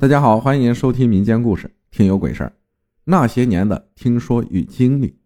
[0.00, 2.52] 大家好，欢迎收听民间故事，听有鬼事儿。
[3.02, 5.18] 那些年的听说与经历。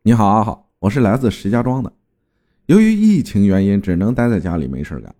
[0.00, 1.92] 你好，阿好，我是来自石家庄的。
[2.64, 5.14] 由于疫情原因，只能待在家里没事干。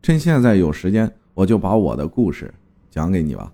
[0.00, 2.50] 趁现在有时间，我就把我的故事
[2.88, 3.52] 讲给你吧。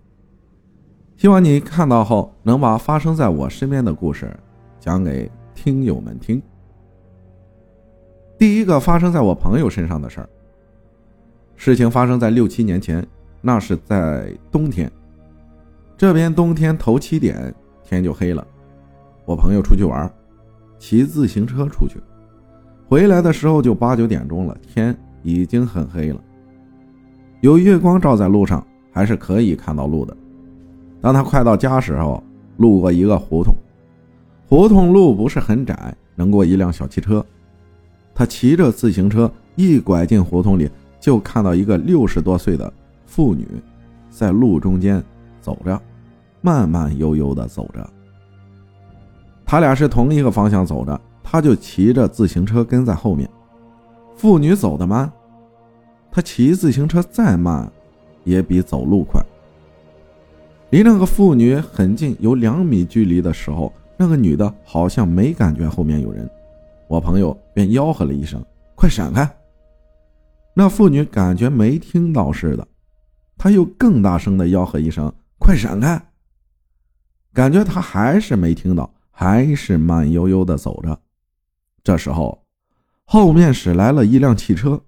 [1.16, 4.32] 希望你看到后，能把发生在我身边的故事
[4.78, 6.40] 讲给听友们听。
[8.38, 10.28] 第一个发生在我朋友身上的事儿，
[11.56, 13.04] 事情发生在六七年前。
[13.40, 14.90] 那是在冬天，
[15.96, 18.46] 这边冬天头七点天就黑了。
[19.24, 20.10] 我朋友出去玩，
[20.78, 21.96] 骑自行车出去，
[22.88, 26.20] 回来的时候就八九点钟了，天已经很黑了。
[27.40, 30.16] 有月光照在路上，还是可以看到路的。
[31.00, 32.22] 当他快到家时候，
[32.56, 33.54] 路过一个胡同，
[34.48, 37.24] 胡同路不是很窄，能过一辆小汽车。
[38.14, 42.72] 他骑着自行车一拐进胡同里，就看到一个六十多岁的。
[43.16, 43.48] 妇女
[44.10, 45.02] 在路中间
[45.40, 45.80] 走着，
[46.42, 47.88] 慢慢悠悠的走着。
[49.42, 53.26] 他俩是同一个方向走着，他就骑着自行车跟在后面。
[54.16, 55.10] 妇女走得慢，
[56.12, 57.72] 他骑自行车再慢，
[58.22, 59.18] 也比走路快。
[60.68, 66.28] 离那个妇女很近，有两米距离的时候，那个女的好像没感觉后面有人，
[66.86, 68.44] 我朋友便吆喝了一声
[68.76, 69.26] ：“快闪开！”
[70.52, 72.68] 那妇女感觉没听到似的。
[73.36, 76.00] 他又更大声的吆喝一声：“快闪开！”
[77.32, 80.98] 感觉他还是没听到，还是慢悠悠的走着。
[81.84, 82.42] 这时候，
[83.04, 84.80] 后面驶来了一辆汽车，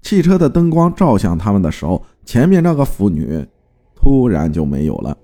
[0.00, 3.46] 汽车的灯光照向他们的时候，前面那个妇女
[3.94, 5.16] 突然就没有了，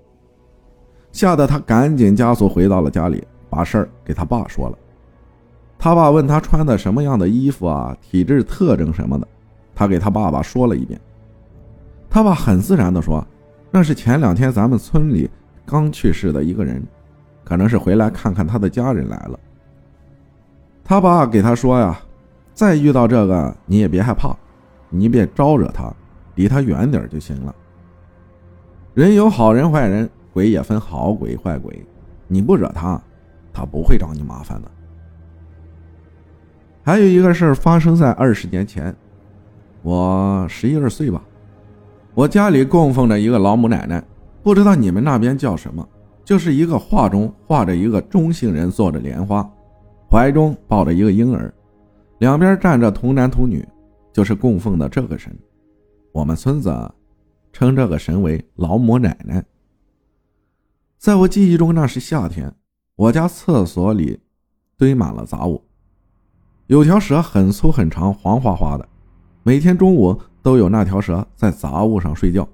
[1.11, 4.77] 吓得他赶紧加速回到了家里，把事儿给他爸说了。
[5.79, 9.27] 他爸问他穿的什么样的衣服啊，体质特征什么的，
[9.73, 10.99] 他给他爸爸说了一遍。
[12.15, 13.21] 他爸很自然地说
[13.69, 15.29] ：“那是前两天咱们村里
[15.65, 16.81] 刚去世的一个人，
[17.43, 19.37] 可能是回来看看他的家人来了。”
[20.81, 21.99] 他爸给他说：“呀，
[22.53, 24.33] 再遇到这个你也别害怕，
[24.89, 25.93] 你别招惹他，
[26.35, 27.53] 离他远点就行了。
[28.93, 31.85] 人有好人坏人，鬼也分好鬼坏鬼，
[32.29, 32.97] 你不惹他，
[33.51, 34.71] 他不会找你麻烦的。”
[36.81, 38.95] 还有一个事儿发生在二十年前，
[39.81, 41.21] 我十一二岁吧。
[42.15, 44.01] 我家里供奉着一个老母奶奶，
[44.41, 45.85] 不知道你们那边叫什么，
[46.23, 49.45] 就是一个画中画着一个中性人坐着莲花，
[50.09, 51.53] 怀中抱着一个婴儿，
[52.19, 53.67] 两边站着童男童女，
[54.13, 55.37] 就是供奉的这个神。
[56.13, 56.73] 我们村子
[57.51, 59.43] 称这个神为老母奶奶。
[60.97, 62.49] 在我记忆中，那是夏天，
[62.95, 64.17] 我家厕所里
[64.77, 65.61] 堆满了杂物，
[66.67, 68.87] 有条蛇很粗很长，黄花花的，
[69.43, 70.17] 每天中午。
[70.45, 72.47] 都有那条蛇在杂物上睡觉，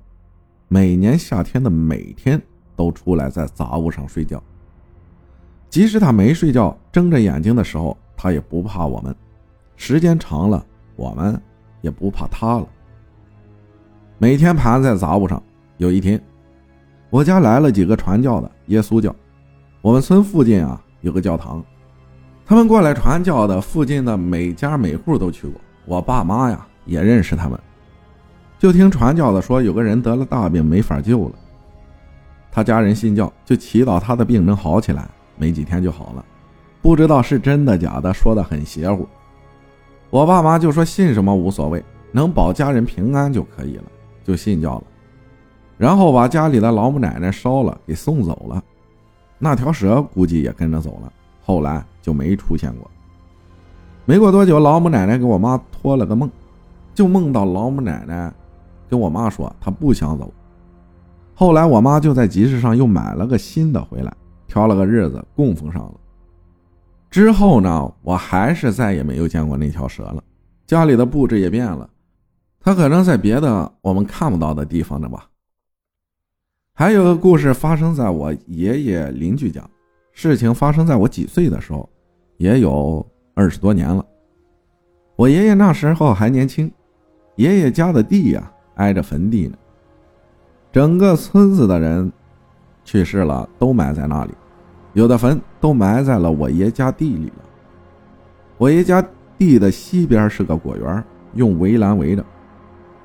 [0.69, 2.41] 每年夏天的每天
[2.73, 4.41] 都出来在杂物上睡觉。
[5.69, 9.13] 即使它没睡觉，睁着眼睛的时候，它也不怕我们。
[9.75, 10.65] 时间长了，
[10.95, 11.37] 我们
[11.81, 12.67] 也不怕它了。
[14.17, 15.43] 每天盘在杂物上。
[15.75, 16.17] 有一天，
[17.09, 19.13] 我家来了几个传教的耶稣教。
[19.81, 21.61] 我们村附近啊有个教堂，
[22.45, 25.59] 他们过来传教的，附近的每家每户都去过。
[25.85, 27.59] 我爸妈呀也认识他们。
[28.61, 31.31] 就听传教的说，有个人得了大病，没法救了。
[32.51, 35.09] 他家人信教，就祈祷他的病能好起来。
[35.35, 36.23] 没几天就好了，
[36.79, 39.07] 不知道是真的假的，说的很邪乎。
[40.11, 43.85] 我爸妈就说信什么无所谓，能保家人平安就可以了，
[44.23, 44.83] 就信教了。
[45.79, 48.63] 然后把家里的老母奶奶烧了，给送走了。
[49.39, 51.11] 那条蛇估计也跟着走了，
[51.43, 52.87] 后来就没出现过。
[54.05, 56.29] 没过多久，老母奶奶给我妈托了个梦，
[56.93, 58.31] 就梦到老母奶奶。
[58.91, 60.31] 跟我妈说，她不想走。
[61.33, 64.13] 后来我妈就在集市上又买了个新的回来，
[64.47, 65.93] 挑了个日子供奉上了。
[67.09, 70.21] 之后呢，我还是再也没有见过那条蛇了。
[70.67, 71.89] 家里的布置也变了，
[72.59, 75.29] 它可能在别的我们看不到的地方呢吧。
[76.73, 79.63] 还有个故事发生在我爷爷邻居家，
[80.11, 81.89] 事情发生在我几岁的时候，
[82.35, 83.05] 也有
[83.35, 84.05] 二十多年了。
[85.15, 86.69] 我爷爷那时候还年轻，
[87.37, 88.50] 爷爷家的地呀。
[88.75, 89.57] 挨着坟地呢，
[90.71, 92.11] 整个村子的人
[92.83, 94.31] 去世了，都埋在那里。
[94.93, 97.43] 有的坟都埋在了我爷家地里了。
[98.57, 99.03] 我爷家
[99.37, 101.03] 地的西边是个果园，
[101.33, 102.25] 用围栏围着。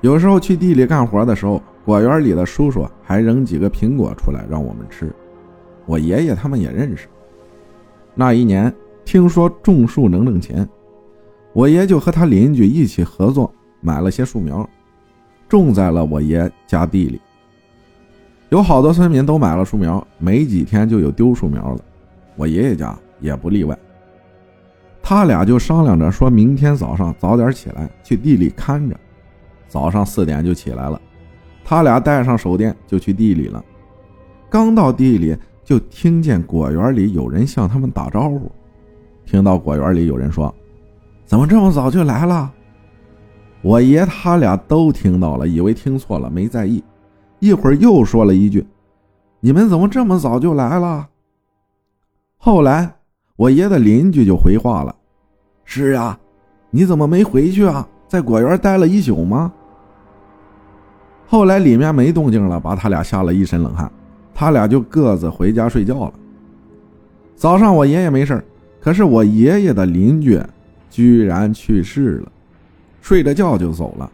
[0.01, 5.11] 有时候去地里干活的时候，果园里的叔叔还扔几个苹果出来让我们吃。
[5.85, 7.07] 我爷爷他们也认识。
[8.13, 8.73] 那一年
[9.05, 10.67] 听说种树能挣钱，
[11.53, 14.67] 我爷就和他邻居一起合作，买了些树苗。
[15.47, 17.21] 种在了我爷家地里，
[18.49, 21.81] 有好多村民都买了树苗，没几天就有丢树苗了。
[22.35, 23.77] 我爷爷家也不例外。
[25.01, 28.95] 他俩就商量着，说明天早上早点起来去地里看着。
[29.69, 31.01] 早上四点就起来了，
[31.63, 33.63] 他俩带上手电就去地里了。
[34.49, 38.51] 刚到地里，就听见果园里有人向他们打招呼。
[39.25, 40.53] 听到果园里有人说
[41.25, 42.51] ：“怎么这么早就来了？”
[43.67, 46.81] 我爷他俩都听到了，以为听错了，没在意。
[47.39, 48.65] 一会儿又说了一句
[49.41, 51.05] ：“你们怎么这么早就来了？”
[52.39, 52.89] 后来
[53.35, 54.95] 我爷的邻居就回话了
[55.65, 56.17] ：“是啊，
[56.69, 57.85] 你怎么没回去啊？
[58.07, 59.51] 在果园待了一宿吗？”
[61.27, 63.91] 后来里面没动静了，把他俩吓了一身冷汗，
[64.33, 66.13] 他俩就各自回家睡觉了。
[67.35, 68.41] 早上我爷爷没事
[68.79, 70.41] 可是我爷爷的邻居
[70.89, 72.31] 居然去世了，
[73.07, 74.11] 睡着觉就走了。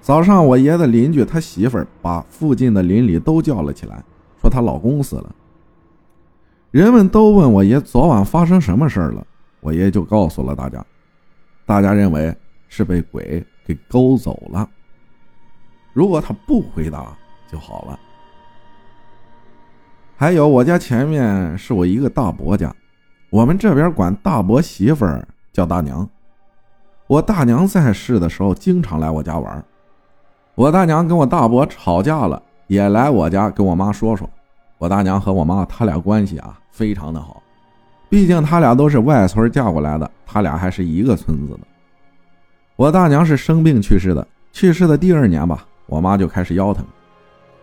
[0.00, 4.02] 早上，我爷的邻居他媳妇儿把附近的邻里都叫了起来，
[4.40, 5.32] 说她老公死了。
[6.72, 9.24] 人们都问我爷昨晚发生什么事儿了，
[9.60, 10.84] 我爷就告诉了大家。
[11.64, 12.36] 大家认为
[12.68, 14.68] 是被鬼给勾走了。
[15.92, 17.16] 如果他不回答
[17.48, 17.96] 就好了。
[20.16, 22.74] 还有，我家前面是我一个大伯家，
[23.30, 26.08] 我们这边管大伯媳妇儿叫大娘。
[27.06, 29.64] 我大娘在世的时候，经常来我家玩。
[30.56, 34.28] 我大娘跟我大伯吵架了，也来我家跟我妈说说。
[34.78, 37.42] 我大娘和我妈他俩关系啊非常的好，
[38.10, 41.60] 毕竟他俩都是外村嫁过来的，他俩还是一个村子的。
[42.74, 46.84] 我大娘是生病去世的，去世的第二年吧，我妈就开始腰疼，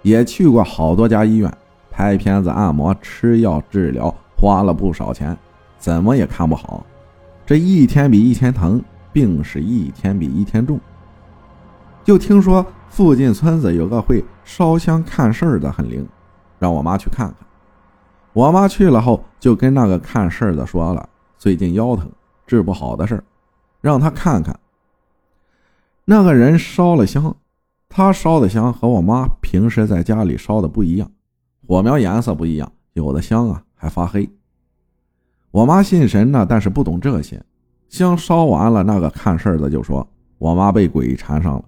[0.02, 1.52] 也去过好多家医院
[1.92, 5.38] 拍片子、按摩、吃药治疗，花了不少钱，
[5.78, 6.84] 怎么也看不好。
[7.46, 8.82] 这一天比一天疼，
[9.14, 10.78] 病是一天比一天重。
[12.04, 12.66] 就听说。
[12.94, 16.08] 附近村子有个会烧香看事儿的，很灵，
[16.60, 17.38] 让我妈去看看。
[18.34, 22.08] 我妈去了后，就跟那个看事儿的说了最近腰疼
[22.46, 23.24] 治不好的事儿，
[23.82, 24.60] 让他看看。
[26.06, 27.36] 那个人烧了香，
[27.90, 31.10] 他烧的香和我妈平时在家里烧的不一样，
[31.68, 34.30] 火苗颜色不一样，有的香啊还发黑。
[35.50, 37.44] 我妈信神呢，但是不懂这些。
[37.94, 40.06] 香烧完了，那个看事儿的就说
[40.40, 41.64] 我妈被鬼缠上了。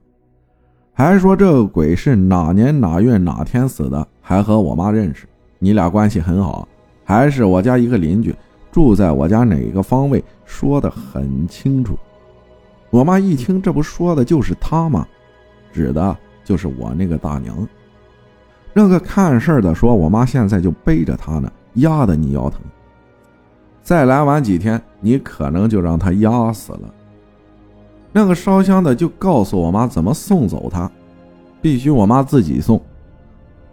[0.92, 5.28] 还说这个鬼是哪年哪月哪天死的，还和我妈认识，
[5.60, 6.68] 你俩关系很好，
[7.04, 8.36] 还是我家一个邻居，
[8.72, 11.96] 住在我家哪个方位，说的很清楚。
[12.90, 15.06] 我妈一听，这不说的就是他吗？
[15.72, 17.56] 指的就是我那个大娘。
[18.74, 22.60] 那个看事儿的说，我妈现在就背着他呢，压得你腰疼。
[23.86, 26.92] 再来晚几天，你可能就让他压死了。
[28.12, 30.90] 那个烧香的就告诉我妈怎么送走他，
[31.62, 32.82] 必须我妈自己送。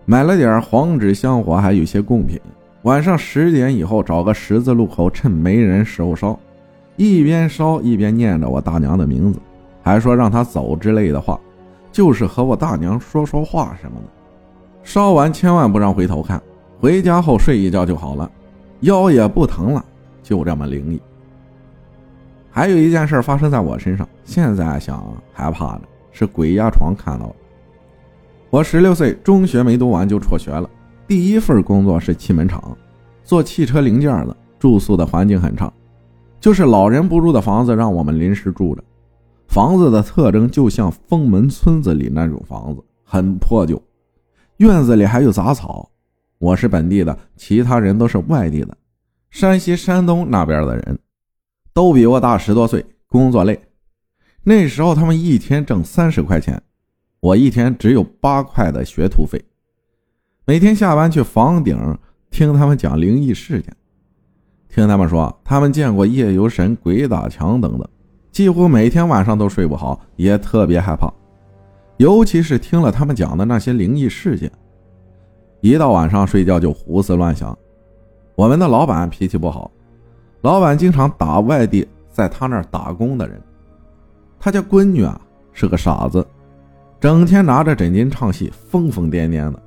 [0.04, 2.38] 买了点黄纸、香火，还有些贡品。
[2.82, 6.38] 晚上十点以后找个十字路口，趁没人时候烧，
[6.96, 9.38] 一边烧一边念着我大娘的名字，
[9.82, 11.40] 还说让她走之类的话，
[11.90, 14.06] 就是和我大娘说说话什么的。
[14.82, 16.38] 烧完千万不让回头看，
[16.78, 18.30] 回家后睡一觉就好了，
[18.80, 19.82] 腰也不疼了，
[20.22, 21.00] 就这么灵异。
[22.50, 27.36] 还有一件事发生在我身上，现在想害怕的是鬼压床看到了。
[28.50, 30.68] 我十六岁，中学没读完就辍学了。
[31.06, 32.76] 第一份工作是汽门厂，
[33.24, 34.36] 做汽车零件的。
[34.58, 35.72] 住宿的环境很差，
[36.38, 38.84] 就是老人不住的房子，让我们临时住着。
[39.48, 43.82] 房子的特征就像封门村子里那种房子，很破旧，
[44.58, 45.90] 院子里还有杂草。
[46.38, 48.76] 我是本地的，其他人都是外地的，
[49.32, 50.98] 山西、山东那边的人。
[51.74, 53.58] 都比我大十多岁，工作累。
[54.44, 56.62] 那时候他们一天挣三十块钱，
[57.18, 59.42] 我一天只有八块的学徒费。
[60.44, 61.98] 每天下班去房顶
[62.30, 63.74] 听他们讲灵异事件，
[64.68, 67.88] 听他们说他们见过夜游神、鬼打墙等等，
[68.30, 71.10] 几乎每天晚上都睡不好，也特别害怕。
[71.96, 74.52] 尤其是听了他们讲的那些灵异事件，
[75.62, 77.56] 一到晚上睡觉就胡思乱想。
[78.42, 79.70] 我们的老板脾气不好。
[80.40, 83.40] 老板经常打外地在他那儿打工的人，
[84.40, 85.20] 他家闺女啊
[85.52, 86.26] 是个傻子，
[86.98, 89.62] 整天拿着枕巾唱戏，疯疯癫癫的。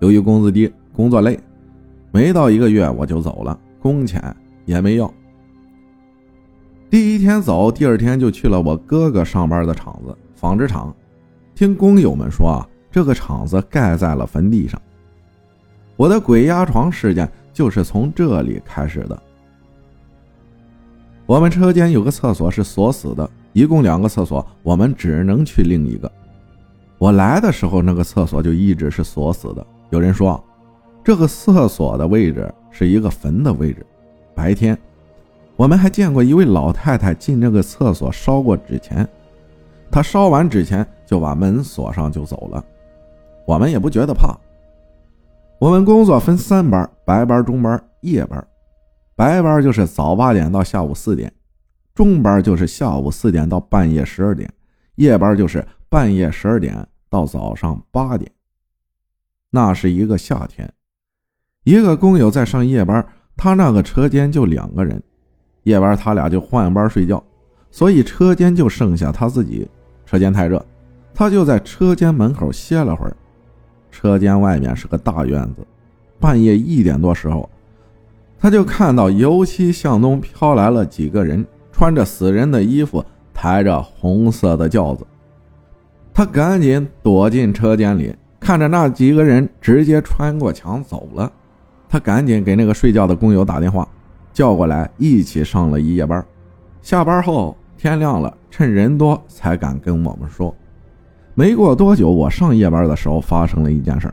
[0.00, 1.38] 由于工资低，工作累，
[2.10, 4.20] 没到一个月我就走了，工钱
[4.64, 5.08] 也没要。
[6.90, 10.92] 第一天走，第二天就去了我哥哥上班的厂子——纺织厂。
[11.54, 14.82] 听工友们说啊，这个厂子盖在了坟地上。
[15.94, 19.22] 我的鬼压床事件就是从这里开始的。
[21.24, 26.10] 我们车间有个厕所是锁死的，一共两个厕所，我们只能去另一个。
[26.98, 29.66] 我来的时候，那个厕所就一直是锁死的。
[29.88, 30.42] 有人说，
[31.02, 33.86] 这个厕所的位置是一个坟的位置。
[34.34, 34.76] 白天，
[35.56, 39.08] 我们还见过一位老太太进这个厕所烧过纸钱，
[39.90, 42.62] 她烧完纸钱就把门锁上就走了。
[43.46, 44.36] 我们也不觉得怕。
[45.64, 48.46] 我们工作分三班：白班、中班、夜班。
[49.16, 51.32] 白班就是早八点到下午四点，
[51.94, 54.52] 中班就是下午四点到半夜十二点，
[54.96, 58.30] 夜班就是半夜十二点到早上八点。
[59.48, 60.70] 那是一个夏天，
[61.62, 63.02] 一个工友在上夜班，
[63.34, 65.02] 他那个车间就两个人，
[65.62, 67.24] 夜班他俩就换班睡觉，
[67.70, 69.66] 所以车间就剩下他自己。
[70.04, 70.62] 车间太热，
[71.14, 73.16] 他就在车间门口歇了会儿。
[73.94, 75.64] 车间外面是个大院子，
[76.18, 77.48] 半夜一点多时候。
[78.40, 85.06] 他就看到油漆向东飘来了几个人，穿着死人的衣服，抬着红色的轿子。
[86.12, 91.30] 他赶紧躲进车间里，看着那几个人直接穿过墙走了。
[91.88, 93.88] 他赶紧给那个睡觉的工友打电话，
[94.32, 96.22] 叫过来一起上了一夜班。
[96.82, 100.54] 下班后天亮了，趁人多才敢跟我们说。
[101.36, 104.12] 没过多久，我上夜班的时候发生了一件事。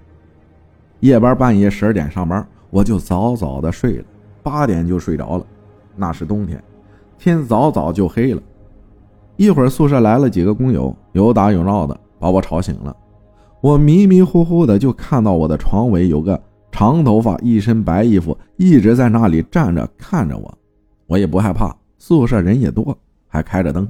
[1.01, 4.06] 夜班半夜十二点上班，我就早早的睡了。
[4.42, 5.46] 八点就睡着了，
[5.96, 6.62] 那是冬天，
[7.20, 8.42] 天早早就黑了。
[9.36, 12.96] 一会儿宿舍来了几个工友，有打有闹的，把我吵醒了。
[13.62, 20.51] 我迷迷糊糊的就看到我的床尾有个长头发、一身白衣服，一直在那里站着看着我。
[21.06, 22.98] 我也不害怕，宿舍人也多，
[23.28, 23.88] 还开着灯。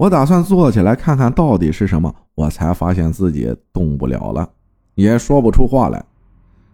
[0.00, 4.48] 我打算坐起来看看到底是什么，我才发现自己动不了了，
[4.94, 6.02] 也说不出话来。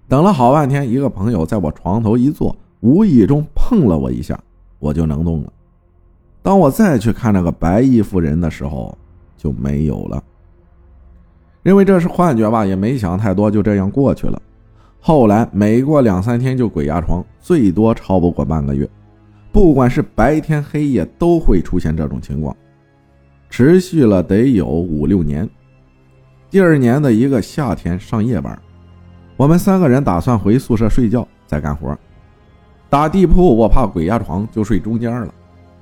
[0.07, 4.39] 等了好半天，一个朋友在我床头一坐，无意中碰了我一下，
[4.79, 5.53] 我就能动了。
[6.41, 8.97] 当我再去看那个白衣服人的时候，
[9.37, 10.23] 就没有了。
[11.65, 14.41] 认为这是幻觉吧，也没想太多，就这样过去了。
[15.01, 18.89] 后来每过两三天就鬼压床，最多超不过半个月，
[19.51, 22.57] 不管是白天黑夜都会出现这种情况，
[23.49, 25.49] 持续了得有五六年。
[26.51, 28.59] 第二年的一个夏天上夜班。
[29.37, 31.97] 我们三个人打算回宿舍睡觉，再干活。
[32.89, 35.35] 打地铺，我怕鬼压床，就睡中间了。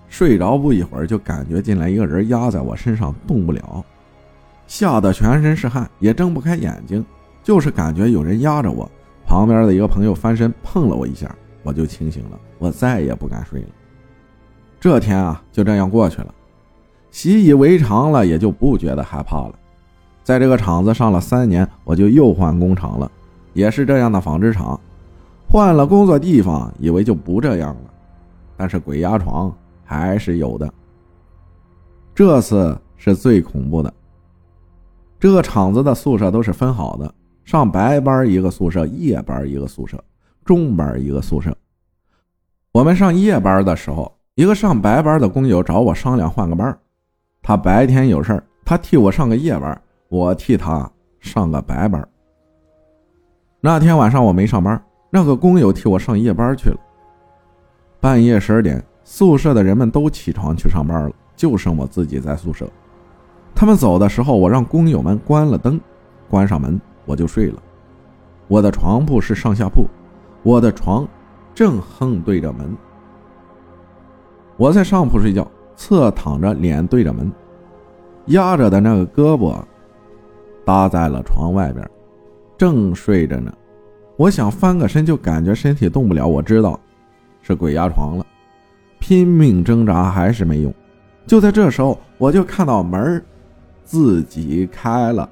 [0.08, 3.84] 睡着不一会儿，就感觉进来一个人压在我身上，动不了，
[4.66, 7.04] 吓得全身是汗，也睁不开眼睛，
[7.42, 8.90] 就是感觉有人压着我。
[9.26, 12.40] 旁边的一个朋友翻身碰了我一下，我就清醒了。
[12.58, 13.68] 我再也不敢睡了。
[14.80, 16.34] 这天啊，就这样过去了，
[17.14, 19.54] 习以为常了，也就不觉得害怕了。
[20.24, 23.08] 在这个厂子上了三年，我就又换工厂了。
[23.52, 24.78] 也是这样的纺织厂，
[25.46, 27.90] 换了工作地方，以为就不这样了，
[28.56, 29.54] 但是鬼压床
[29.84, 30.68] 还是有的。
[32.16, 33.94] 这次是最恐怖的。
[35.20, 40.02] 这个厂子的宿舍都是分好的，上白班一个宿舍，夜班一个宿舍，
[40.44, 41.56] 中班一个宿舍。
[42.72, 46.76] 我们上夜班的时候，一个上白班的工友找我商量换个班，
[47.46, 52.02] 他白天有事他替我上个夜班，我替他上个白班。
[53.60, 56.76] 那天晚上我没上班，那个工友替我上夜班去了。
[58.00, 62.66] 半夜十二点，宿舍的人们都起床去上班了，就剩我自己在宿舍。
[63.54, 65.78] 他们走的时候，我让工友们关了灯，
[66.30, 67.62] 关上门，我就睡了。
[68.48, 69.86] 我的床铺是上下铺，
[70.42, 71.06] 我的床
[71.54, 72.74] 正横对着门。
[74.56, 77.30] 我在上铺睡觉，侧躺着，脸对着门，
[78.26, 79.60] 压着的那个胳膊
[80.64, 81.88] 搭在了床外边。
[82.56, 83.52] 正睡着呢，
[84.16, 86.26] 我想翻个身，就感觉身体动不了。
[86.26, 86.78] 我知道
[87.42, 88.24] 是鬼压床了，
[88.98, 90.72] 拼命挣扎还是没用。
[91.26, 93.22] 就在这时候，我就看到门
[93.82, 95.28] 自己开了，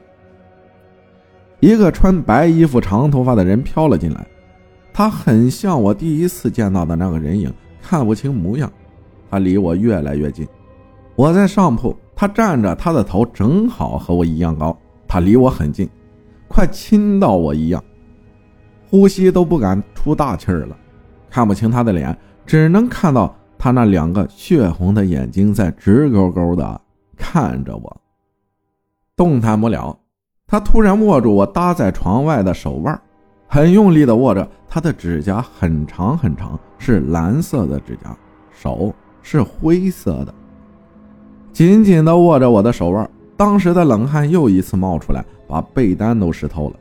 [1.61, 4.27] 一个穿白衣服、长头发的人飘了进来。
[4.93, 8.71] 他很像我第一次见到的那个人影，看不清模样。
[9.33, 10.47] 他离我越来越近，
[11.17, 14.77] 我在上铺，他站着，他的头正好和我一样高，
[15.09, 15.89] 他离我很近。
[16.49, 17.83] 快亲到我一样，
[18.91, 20.77] 呼吸都不敢出大气儿了，
[21.31, 26.79] 看不清他的脸，只能看到他那两个血红的眼睛在直勾勾的
[27.17, 28.01] 看着我，
[29.17, 29.99] 动弹不了。
[30.47, 33.01] 他突然握住我搭在床外的手腕，
[33.49, 38.15] 很用力的握着，他的指甲很长很长，是蓝色的指甲，
[38.51, 40.35] 手是灰色的，
[41.53, 43.09] 紧紧的握着我的手腕。
[43.37, 46.77] 当时的冷汗又一次冒出来，把被单都湿透了。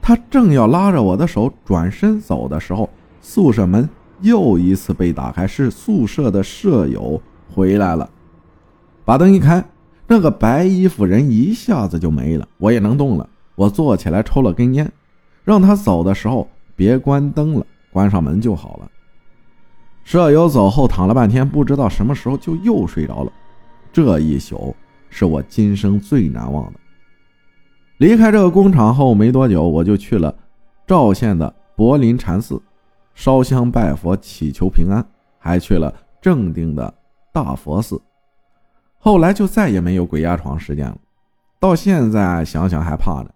[0.00, 2.88] 他正要拉着我的手转身走的时候，
[3.20, 3.86] 宿舍门
[4.22, 7.20] 又一次被打开，是宿舍的舍友
[7.52, 8.08] 回来了。
[9.04, 9.62] 把灯一开，
[10.06, 13.28] 那个白衣服人一下子就没了，我也能动了。
[13.54, 14.90] 我坐起来抽了根烟，
[15.44, 18.90] 让他走的时候别关灯了，关上门就好了。
[20.08, 23.32] 舍友走后躺了半天，不知道什么时候就又睡着了。
[23.92, 24.74] 这一宿
[25.10, 26.80] 是我今生最难忘的。
[27.98, 30.34] 离开这个工厂后没多久，我就去了
[30.86, 32.58] 赵县的柏林禅寺，
[33.14, 36.94] 烧香拜佛祈求平安，还去了正定的
[37.30, 38.00] 大佛寺。
[38.96, 40.96] 后来就再也没有鬼压床事件了。
[41.60, 43.28] 到现在想想还怕呢。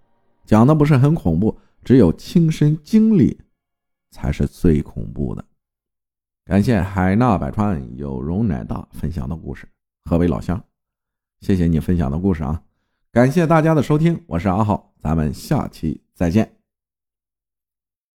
[0.47, 3.39] 讲的不是很恐怖，只有亲身经历
[4.11, 5.45] 才是最恐怖的。
[6.45, 9.69] 感谢海纳百川，有容乃大分享的故事，
[10.05, 10.61] 河北老乡？
[11.41, 12.61] 谢谢你分享的故事啊！
[13.13, 16.62] 感谢大家的收听，我是阿浩，咱们下期再见。